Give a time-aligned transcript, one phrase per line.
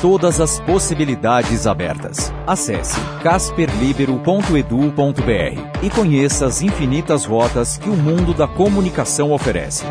[0.00, 2.32] Todas as possibilidades abertas.
[2.46, 9.84] Acesse casperlibero.edu.br e conheça as infinitas rotas que o mundo da comunicação oferece.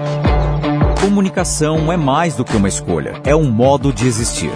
[1.02, 4.52] Comunicação é mais do que uma escolha, é um modo de existir.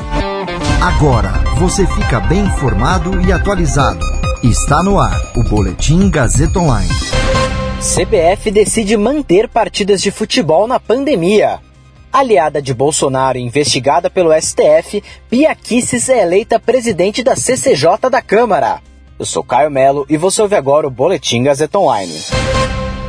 [0.81, 4.05] Agora você fica bem informado e atualizado.
[4.43, 6.89] Está no ar o Boletim Gazeta Online.
[7.79, 11.59] CBF decide manter partidas de futebol na pandemia.
[12.11, 18.19] Aliada de Bolsonaro e investigada pelo STF, Bia Kicis é eleita presidente da CCJ da
[18.19, 18.81] Câmara.
[19.19, 22.19] Eu sou Caio Melo e você ouve agora o Boletim Gazeta Online.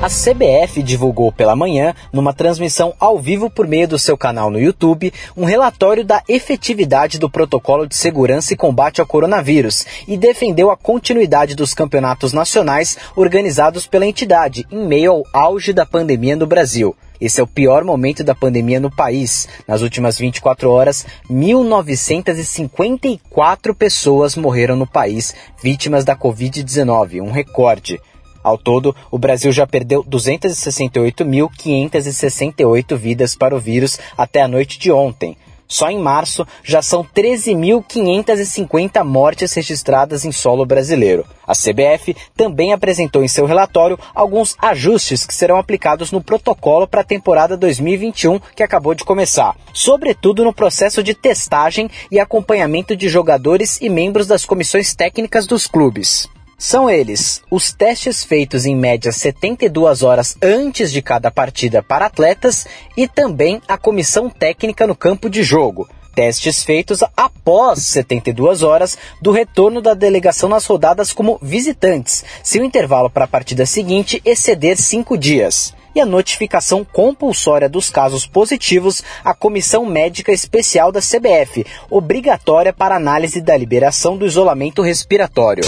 [0.02, 4.60] A CBF divulgou pela manhã, numa transmissão ao vivo por meio do seu canal no
[4.60, 10.70] YouTube, um relatório da efetividade do protocolo de segurança e combate ao coronavírus e defendeu
[10.70, 16.46] a continuidade dos campeonatos nacionais organizados pela entidade em meio ao auge da pandemia no
[16.46, 16.94] Brasil.
[17.20, 19.46] Esse é o pior momento da pandemia no país.
[19.68, 28.00] Nas últimas 24 horas, 1.954 pessoas morreram no país vítimas da Covid-19, um recorde.
[28.42, 34.90] Ao todo, o Brasil já perdeu 268.568 vidas para o vírus até a noite de
[34.90, 35.36] ontem.
[35.70, 41.24] Só em março já são 13.550 mortes registradas em solo brasileiro.
[41.46, 47.02] A CBF também apresentou em seu relatório alguns ajustes que serão aplicados no protocolo para
[47.02, 53.08] a temporada 2021 que acabou de começar, sobretudo no processo de testagem e acompanhamento de
[53.08, 56.28] jogadores e membros das comissões técnicas dos clubes.
[56.60, 62.66] São eles os testes feitos em média 72 horas antes de cada partida para atletas
[62.94, 65.88] e também a comissão técnica no campo de jogo.
[66.14, 72.64] Testes feitos após 72 horas do retorno da delegação nas rodadas como visitantes, se o
[72.64, 79.02] intervalo para a partida seguinte exceder cinco dias e a notificação compulsória dos casos positivos
[79.24, 85.64] à Comissão Médica Especial da CBF, obrigatória para análise da liberação do isolamento respiratório.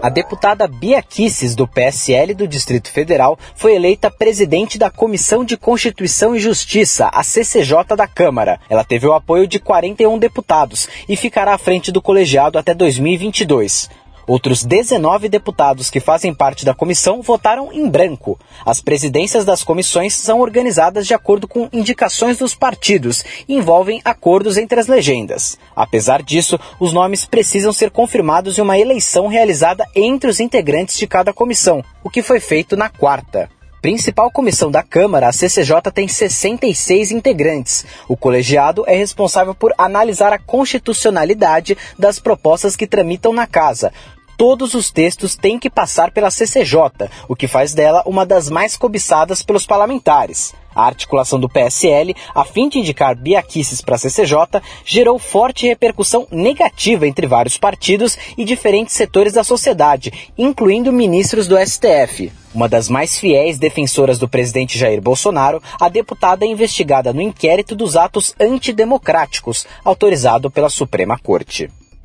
[0.00, 5.56] A deputada Bia Kisses, do PSL do Distrito Federal, foi eleita presidente da Comissão de
[5.56, 8.60] Constituição e Justiça, a CCJ da Câmara.
[8.70, 13.90] Ela teve o apoio de 41 deputados e ficará à frente do colegiado até 2022.
[14.28, 18.38] Outros 19 deputados que fazem parte da comissão votaram em branco.
[18.64, 24.58] As presidências das comissões são organizadas de acordo com indicações dos partidos e envolvem acordos
[24.58, 25.58] entre as legendas.
[25.74, 31.06] Apesar disso, os nomes precisam ser confirmados em uma eleição realizada entre os integrantes de
[31.06, 33.48] cada comissão, o que foi feito na quarta.
[33.80, 37.86] Principal comissão da Câmara, a CCJ tem 66 integrantes.
[38.08, 43.92] O colegiado é responsável por analisar a constitucionalidade das propostas que tramitam na casa,
[44.38, 48.76] todos os textos têm que passar pela CCJ, o que faz dela uma das mais
[48.76, 50.54] cobiçadas pelos parlamentares.
[50.72, 56.24] A articulação do PSL, a fim de indicar Biaquices para a CCJ, gerou forte repercussão
[56.30, 62.30] negativa entre vários partidos e diferentes setores da sociedade, incluindo ministros do STF.
[62.54, 67.74] Uma das mais fiéis defensoras do presidente Jair Bolsonaro, a deputada é investigada no inquérito
[67.74, 71.68] dos atos antidemocráticos, autorizado pela Suprema Corte.